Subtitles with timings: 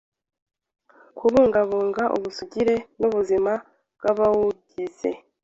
[1.17, 3.51] kubungabunga ubusugire n’ubuzima
[3.97, 5.09] bw’abawugize.